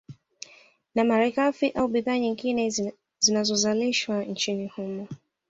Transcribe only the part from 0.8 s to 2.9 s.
Na malighafi au bidhaa nyingine